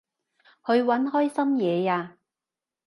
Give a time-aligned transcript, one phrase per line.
[0.65, 2.15] 去搵開心嘢吖